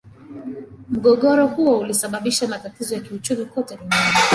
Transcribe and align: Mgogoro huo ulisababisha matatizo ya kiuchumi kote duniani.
Mgogoro 0.89 1.47
huo 1.47 1.79
ulisababisha 1.79 2.47
matatizo 2.47 2.95
ya 2.95 3.01
kiuchumi 3.01 3.45
kote 3.45 3.77
duniani. 3.77 4.17